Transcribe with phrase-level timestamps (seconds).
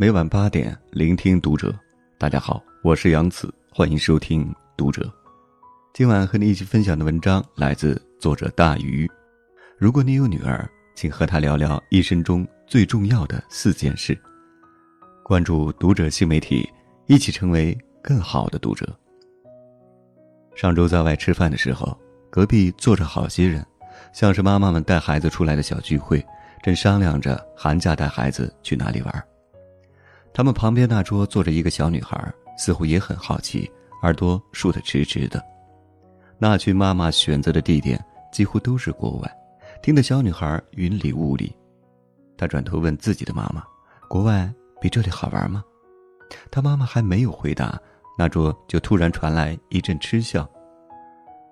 [0.00, 1.74] 每晚八点，聆听读者。
[2.16, 5.12] 大家好，我是杨子，欢迎收听读者。
[5.92, 9.10] 今晚和你一起分享的文章来自作者大鱼。
[9.76, 10.64] 如果你有女儿，
[10.94, 14.16] 请和她聊聊一生中最重要的四件事。
[15.24, 16.70] 关注读者新媒体，
[17.06, 18.96] 一起成为更好的读者。
[20.54, 21.98] 上周在外吃饭的时候，
[22.30, 23.66] 隔壁坐着好些人，
[24.12, 26.24] 像是妈妈们带孩子出来的小聚会，
[26.62, 29.24] 正商量着寒假带孩子去哪里玩。
[30.32, 33.70] 他们旁边那桌坐着一个小女孩，似乎也很好奇，
[34.02, 35.42] 耳朵竖得直直的。
[36.38, 38.02] 那群妈妈选择的地点
[38.32, 39.36] 几乎都是国外，
[39.82, 41.54] 听得小女孩云里雾里。
[42.36, 43.64] 她转头问自己的妈妈
[44.08, 44.48] ：“国外
[44.80, 45.64] 比这里好玩吗？”
[46.50, 47.80] 她妈妈还没有回答，
[48.16, 50.48] 那桌就突然传来一阵嗤笑。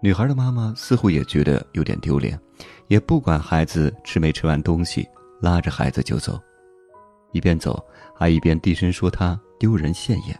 [0.01, 2.39] 女孩的妈妈似乎也觉得有点丢脸，
[2.87, 5.09] 也不管孩子吃没吃完东西，
[5.41, 6.39] 拉着孩子就走。
[7.37, 7.85] 一边走，
[8.15, 10.39] 还一边低声说：“他丢人现眼。”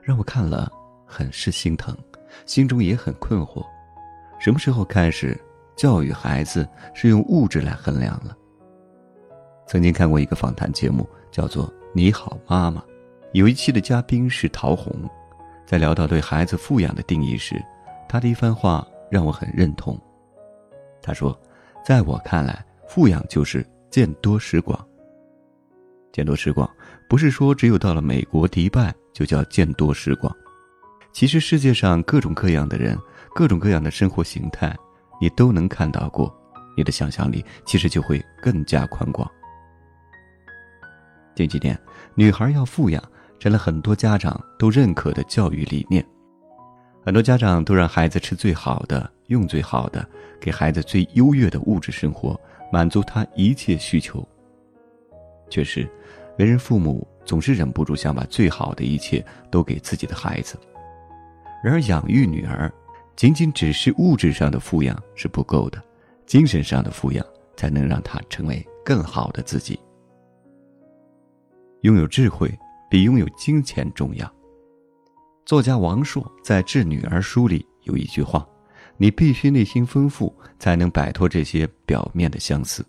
[0.00, 0.70] 让我看了
[1.04, 1.96] 很是心疼，
[2.46, 3.66] 心中也很困惑。
[4.38, 5.36] 什么时候开始
[5.76, 8.36] 教育孩子是用物质来衡量了？
[9.66, 12.80] 曾经看过一个访谈节目，叫做《你好，妈妈》，
[13.32, 14.92] 有一期的嘉宾是陶虹，
[15.66, 17.60] 在聊到对孩子富养的定义时，
[18.08, 19.98] 他的一番话让我很认同。
[21.00, 21.36] 他说
[21.84, 24.78] ：“在我看来，富养就是见多识广。”
[26.12, 26.68] 见多识广，
[27.08, 30.34] 不是说只有到了美国迪拜就叫见多识广。
[31.12, 32.98] 其实世界上各种各样的人，
[33.34, 34.76] 各种各样的生活形态，
[35.20, 36.34] 你都能看到过，
[36.76, 39.30] 你的想象力其实就会更加宽广。
[41.34, 41.78] 近几年，
[42.14, 43.02] 女孩要富养
[43.38, 46.06] 成了很多家长都认可的教育理念，
[47.04, 50.06] 很多家长都让孩子吃最好的，用最好的，
[50.40, 52.38] 给孩子最优越的物质生活，
[52.70, 54.26] 满足他一切需求。
[55.52, 55.86] 确实，
[56.38, 60.58] 为人父母总是忍不住想把最好的一切都给自己的孩子。
[61.62, 62.72] 然而，养育女儿，
[63.14, 65.78] 仅仅只是物质上的富养是不够的，
[66.24, 67.22] 精神上的富养
[67.54, 69.78] 才能让她成为更好的自己。
[71.82, 72.50] 拥有智慧
[72.88, 74.32] 比拥有金钱重要。
[75.44, 78.48] 作家王朔在《致女儿》书里有一句话
[78.96, 82.82] ：“你必须内心丰富，才能摆脱这些表面的相似。”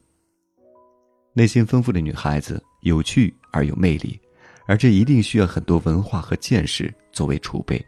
[1.35, 4.19] 内心丰富的女孩子有趣而有魅力，
[4.67, 7.83] 而这一定需要很多文化和见识作为储备。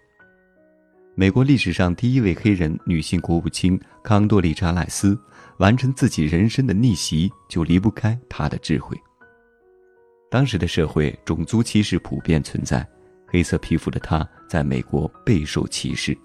[1.13, 5.15] 美国历史上第一位黑人女性国务卿康多利扎赖斯，
[5.59, 8.97] 完成自己人生的逆袭就离不开她的智慧。
[10.31, 12.85] 当时的社会种族歧视普遍存在，
[13.27, 16.17] 黑色皮肤的她在美国备受歧视，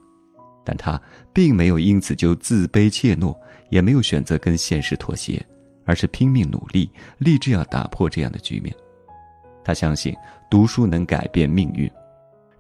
[0.65, 0.99] 但她
[1.35, 3.39] 并没有因此就自卑怯懦，
[3.69, 5.47] 也没有选择跟现实妥协。
[5.91, 8.73] 而是拼命努力，立志要打破这样的局面。
[9.65, 10.15] 他相信
[10.49, 11.91] 读书能改变命运。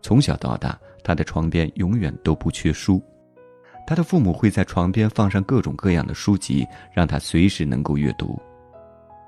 [0.02, 3.00] 从小到大，他的床边永远都不缺书。
[3.86, 8.36] 他的父母会在床边放上各种各样的书籍，让他随时能够阅读。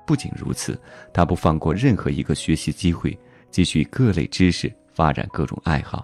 [0.05, 0.77] 不仅如此，
[1.13, 3.17] 他不放过任何一个学习机会，
[3.53, 6.03] 汲取各类知识，发展各种爱好。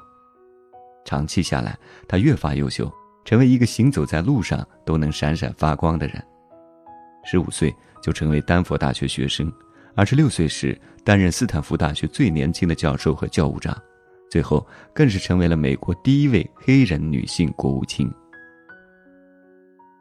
[1.03, 1.77] 长期下来，
[2.07, 2.89] 他越发优秀，
[3.25, 6.23] 成为一个行走在路上都能闪闪发光的人。
[7.23, 7.73] 十五岁。
[8.01, 9.51] 就成为丹佛大学学生，
[9.93, 13.77] 二十六岁时担任斯坦福大学最年轻的教授和教务长，
[14.31, 18.09] 最后更是成为了美国第一位黑人女性国务卿。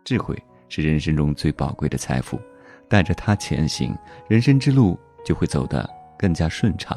[0.05, 2.41] 智慧是人生中最宝贵的财富，
[2.89, 3.93] 带着它前行，
[4.28, 5.84] 人生之路就会走得
[6.17, 6.97] 更加顺畅。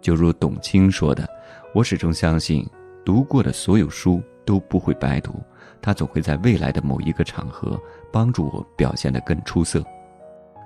[0.00, 1.28] 就如董卿说的
[1.76, 2.66] ：“我始终相信，
[3.04, 5.42] 读过的所有书都不会白读。”
[5.82, 7.78] 它总会在未来的某一个场合
[8.14, 9.84] 帮助我表现得更出色。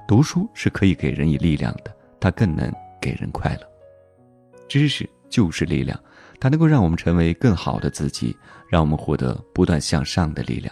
[0.06, 2.70] 读书是可以给人以力量的，它更能
[3.00, 3.62] 给人快乐。
[4.69, 5.98] 知识就是力量，
[6.38, 8.36] 它能够让我们成为更好的自己，
[8.69, 10.70] 让我们获得不断向上的力量。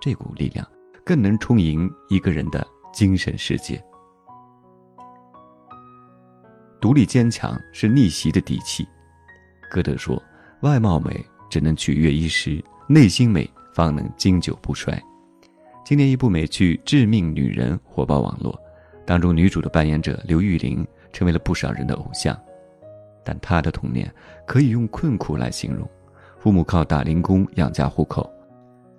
[0.00, 0.66] 这股力量
[1.04, 3.80] 更能充盈一个人的精神世界。
[6.80, 8.84] 独立坚强是逆袭的底气。
[9.70, 10.20] 歌德说
[10.62, 15.02] ：“外貌美只能取悦一时，内心美。”方能经久不衰。
[15.92, 18.58] 今年一部美剧《致命女人》火爆网络，
[19.04, 22.34] 当中女主的扮演者刘玉玲成为了不少人的偶像。
[23.22, 24.10] 但她的童年
[24.46, 25.86] 可以用困苦来形容，
[26.38, 28.26] 父母靠打零工养家糊口。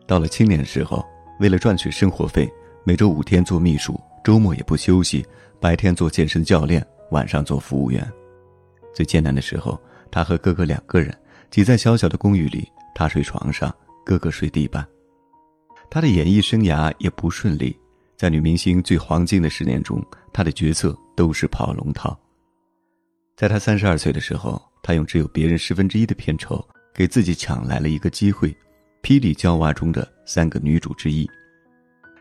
[0.05, 1.03] 到了青年时候，
[1.39, 2.47] 为了赚取生活费，
[2.83, 5.25] 每周五天做秘书，周末也不休息，
[5.59, 8.07] 白天做健身教练，晚上做服务员。
[8.93, 9.81] 最艰难的时候，
[10.11, 11.11] 她和哥哥两个人
[11.49, 13.73] 挤在小小的公寓里，她睡床上。
[14.05, 14.85] 哥哥睡地板，
[15.93, 17.77] 她的演艺生涯也不顺利。
[18.17, 20.03] 在女明星最黄金的十年中，
[20.33, 22.19] 她的角色都是跑龙套。
[23.35, 28.49] 在他三十二岁的时候，他用只有别人十分之一的片酬，给自己抢来了一个机会，
[29.03, 31.29] 《霹雳娇娃》中的三个女主之一。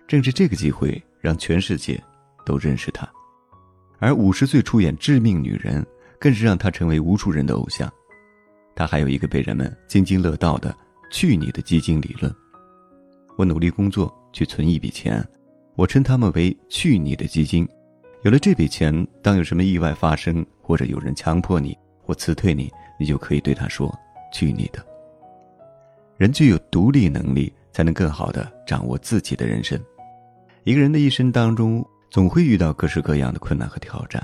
[0.06, 1.98] 正是这个机会，让全世界
[2.44, 3.08] 都认识他。
[3.98, 5.82] 而五十岁出演《致命女人》，
[6.20, 7.90] 更是让他成为无数人的偶像。
[8.76, 10.76] 他还有一个被人们津津乐道的
[11.10, 12.30] “去你的基金”理论。
[13.37, 15.26] 我努力工作去存一笔钱，
[15.75, 17.69] 我称他们为“去你的基金”。
[18.23, 23.93] 有了这笔钱，当有什么意外发生，或者有人强迫你或辞退你，你就可以对他说
[24.32, 24.84] ：“去你的。”
[26.19, 29.81] 人具有独立能力，才能更好的掌握自己的人生。
[30.64, 31.84] 一个人的一生当中。
[32.12, 34.23] 总会遇到各式各样的困难和挑战，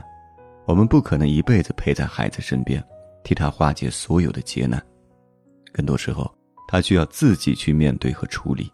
[0.67, 2.85] 我们不可能一辈子陪在孩子身边，
[3.25, 4.79] 替他化解所有的劫难。
[5.73, 6.31] 更多时候，
[6.69, 8.71] 他需要自己去面对和处理。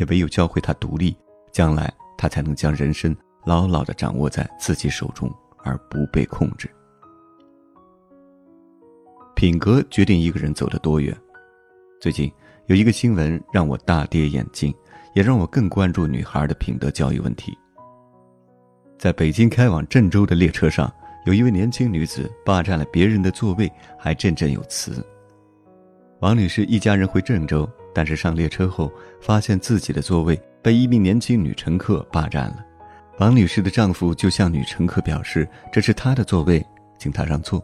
[0.00, 1.14] 也唯有教会他独立，
[1.52, 3.14] 将来他才能将人生
[3.44, 6.68] 牢牢的掌握在自己手中，而不被控制。
[9.36, 11.14] 品格决定一个人走得多远。
[12.00, 12.32] 最近
[12.66, 14.74] 有一个新闻让我大跌眼镜，
[15.14, 17.56] 也让我更关注女孩的品德教育问题。
[18.98, 20.90] 在北京开往郑州的列车上，
[21.26, 25.04] 有一位年轻女子霸占了别人的座位，还振振有词。
[26.20, 32.64] 王女士一家人回郑州，但是上列车后发现自己的座位被一名年轻女乘客霸占了。
[33.18, 36.64] 王女士的丈夫就向女乘客表示：“这是她的座位，
[36.98, 37.62] 请她让座。”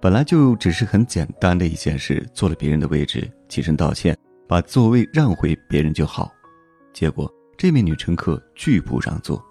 [0.00, 6.30] 本来就只是很简单的一件事，坐了别人的位置，起身道歉，把座位让回别人就好。
[6.92, 9.42] 结果这名女乘客拒不让座。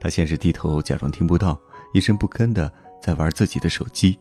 [0.00, 1.60] 她先是低头假装听不到，
[1.92, 4.18] 一声不吭的在玩自己的手机。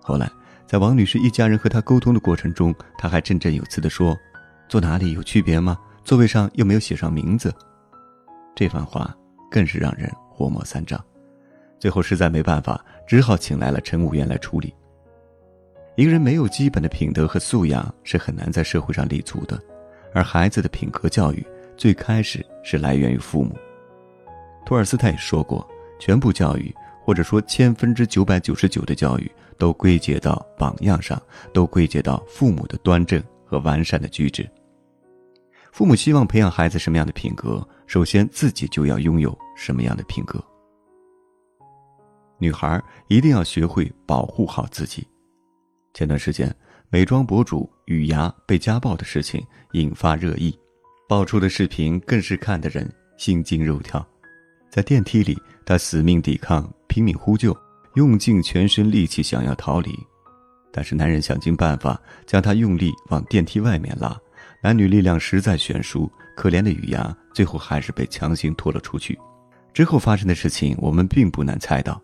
[0.00, 0.30] 后来，
[0.66, 4.16] 在王女士一家人和她沟通的过程中，她还振振有词的说
[4.68, 5.78] ：“坐哪里有区别吗？
[6.04, 7.54] 座位上又没有写上名字。”
[8.54, 9.14] 这番话
[9.50, 11.02] 更是让人火冒三丈。
[11.78, 14.74] 最后实在没办法，只好请来了乘务员来处理。
[15.94, 19.60] 一个人没有基本的品德和素养，是很难在社会上立足的。
[20.14, 21.46] 而孩子的品格教育，
[21.76, 23.54] 最开始是来源于父母。
[24.64, 25.66] 托尔斯泰也说过，
[25.98, 26.74] 全部教育，
[27.04, 31.20] 或者说千分之九百九十九的教育，都归结到榜样上，
[31.52, 34.46] 都归结到父母的端正和完善的举止。
[35.72, 40.42] 父母希望培养孩子什么样的品格，首先自己就要拥有什么样的品格。
[42.38, 45.06] 女孩一定要学会保护好自己。
[45.94, 46.54] 前段时间，
[46.90, 50.54] 美妆博主雨芽被家暴的事情引发热议，
[51.08, 54.06] 爆出的视频更是看得人心惊肉跳。
[54.70, 57.56] 在电梯里，她死命抵抗，拼命呼救，
[57.94, 59.98] 用尽全身力气想要逃离，
[60.76, 64.14] 但是男人想尽办法将她用力往电梯外面拉，
[64.62, 69.18] 男女力量实在悬殊，可怜的雨芽最后还是被强行拖了出去。
[69.72, 71.98] 之后发生的事情，我们并不难猜到。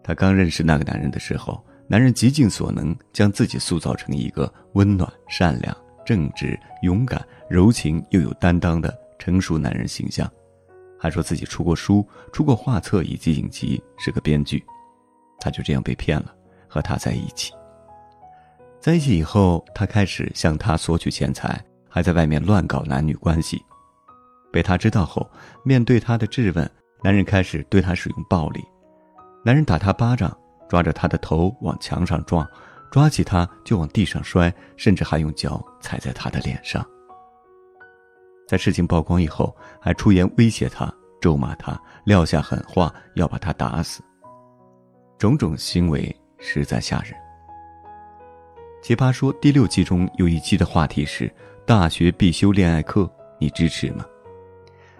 [0.00, 5.76] 他刚认识那个男人的时候，男人极尽所能将自己塑造成一个温暖、善良、
[6.06, 7.20] 正直、勇敢、
[7.50, 10.30] 柔情又有担当的成熟男人形象。
[10.96, 14.64] 还说自己出过书、出过画册以及影集，是个编剧。
[15.40, 16.32] 他就这样被骗了，
[16.68, 17.52] 和他在一起。
[18.84, 21.58] 在一起以后，他开始向她索取钱财，
[21.88, 23.64] 还在外面乱搞男女关系。
[24.52, 25.26] 被她知道后，
[25.64, 26.70] 面对她的质问，
[27.02, 28.62] 男人开始对她使用暴力。
[29.42, 30.36] 男人打她巴掌，
[30.68, 32.46] 抓着她的头往墙上撞，
[32.92, 36.86] 抓起她就往地上摔，甚至还用脚踩在她的脸上。
[38.46, 41.74] 在事情曝光以后，还出言威胁她、咒骂她、
[42.04, 44.02] 撂下狠话，要把她打死。
[45.16, 47.14] 种种行为实在吓人。
[48.84, 51.32] 奇葩说第六季中有一期的话题是
[51.64, 53.10] “大学必修恋爱课”，
[53.40, 54.04] 你支持吗？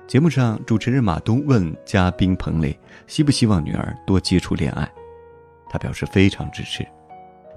[0.06, 2.74] 节目上主持人马东问嘉宾彭磊
[3.06, 4.90] 希不希望女儿多接触恋爱，
[5.68, 6.82] 他表示非常支持。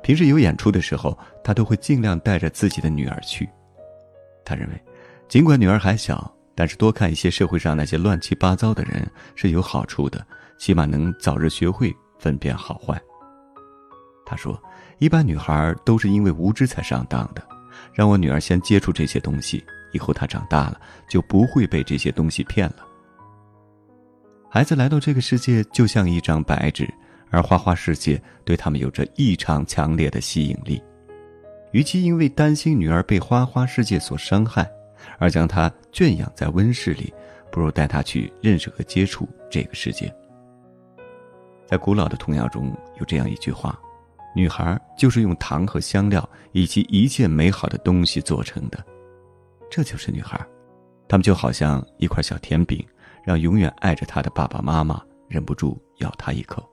[0.04, 3.48] 平时有演出的时候，他都会尽量带着自己的女儿去。
[4.44, 4.84] 他认为。
[5.30, 13.02] 尽管女儿还小，但是多看一些社会上那些乱七八糟的人是有好处的，起码能早日学会分辨好坏。
[14.26, 14.62] 他说
[15.00, 17.44] ：“一般女孩都是因为无知才上当的，
[17.94, 22.86] 让我女儿先接触这些东西，以后她长大了就不会被这些东西骗了。”
[24.50, 26.92] 孩子来到这个世界就像一张白纸，
[27.30, 30.82] 而花花世界对他们有着异常强烈的吸引力。
[31.74, 34.68] 与其因为担心女儿被花花世界所伤害，
[35.20, 37.14] 而将她圈养在温室里，
[37.52, 40.12] 不如带她去认识和接触这个世界。
[41.68, 43.78] 在古老的童谣中有这样一句话
[44.38, 48.86] ：“女孩就是用糖和香料以及一切美好的东西做成的。”
[49.70, 50.40] 这就是女孩，
[51.08, 52.86] 她们就好像一块小甜饼，
[53.26, 56.64] 让永远爱着她的爸爸妈妈忍不住咬她一口。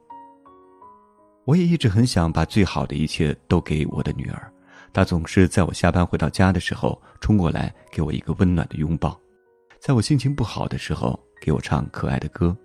[1.47, 4.53] 我也一直很想把最好的一切都给我的女儿，
[4.93, 9.19] 她总是在我下班回到家的时候冲过来给我一个温暖的拥抱，
[9.81, 12.57] 在我心情不好的时候给我唱可爱的歌，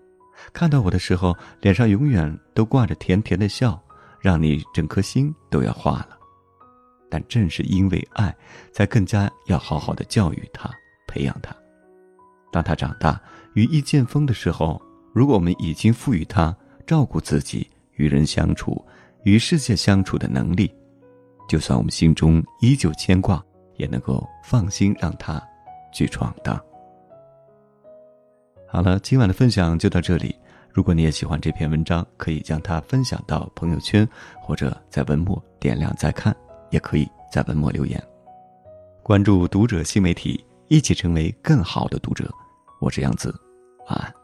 [0.54, 3.82] 看到我的时候脸上永远都挂着甜甜的笑，
[4.22, 6.18] 让你整颗心都要化了。
[7.10, 8.36] 但正是因为爱，
[8.72, 10.70] 才更加要好好的教育他，
[11.08, 11.56] 培养他。
[12.52, 13.20] 当他长大
[13.56, 14.82] 羽翼渐丰的时候，
[15.14, 18.84] 如果我们已经赋予他照顾自己、与人相处、
[19.24, 20.72] 与世界相处的能力，
[21.48, 23.44] 就算我们心中依旧牵挂，
[23.78, 25.42] 也能够放心让他
[25.92, 26.60] 去闯荡。
[28.68, 30.36] 好了，今晚的分享就到这里。
[30.72, 34.08] 如果你也喜欢这篇文章，可以将它分享到朋友圈，
[34.42, 36.36] 或者在文末点亮再看，
[36.70, 38.02] 也可以在文末留言。
[39.02, 40.46] 关注读者新媒体。
[40.72, 42.32] 一起成为更好的读者，
[42.80, 43.34] 我是杨子，
[43.88, 44.19] 晚安。